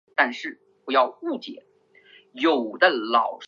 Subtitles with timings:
[0.01, 0.01] 总会在中华人民共和国共产党政府禁止赌博和赛马后
[2.81, 3.37] 关闭。